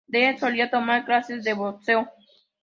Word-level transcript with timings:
Dee 0.13 0.35
solía 0.39 0.71
tomar 0.71 1.05
clases 1.05 1.43
de 1.43 1.53
boxeo. 1.53 2.09